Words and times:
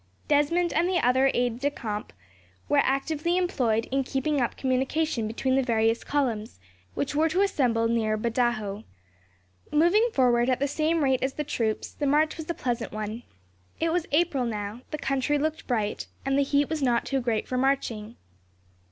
Desmond 0.27 0.73
and 0.73 0.89
the 0.89 0.97
other 0.99 1.29
aides 1.31 1.61
de 1.61 1.69
camp 1.69 2.11
were 2.67 2.81
actively 2.81 3.37
employed 3.37 3.85
in 3.91 4.03
keeping 4.03 4.41
up 4.41 4.57
communication 4.57 5.27
between 5.27 5.53
the 5.55 5.61
various 5.61 6.03
columns, 6.03 6.59
which 6.95 7.13
were 7.13 7.29
to 7.29 7.41
assemble 7.43 7.87
near 7.87 8.17
Badajos. 8.17 8.83
Moving 9.71 10.09
forward 10.11 10.49
at 10.49 10.57
the 10.57 10.67
same 10.67 11.03
rate 11.03 11.21
as 11.21 11.33
the 11.33 11.43
troops, 11.43 11.91
the 11.91 12.07
march 12.07 12.35
was 12.35 12.49
a 12.49 12.55
pleasant 12.55 12.91
one. 12.91 13.21
It 13.79 13.91
was 13.93 14.07
April 14.11 14.43
now, 14.43 14.81
the 14.89 14.97
country 14.97 15.37
looked 15.37 15.67
bright, 15.67 16.07
and 16.25 16.35
the 16.35 16.41
heat 16.41 16.67
was 16.67 16.81
not 16.81 17.05
too 17.05 17.21
great 17.21 17.47
for 17.47 17.59
marching. 17.59 18.15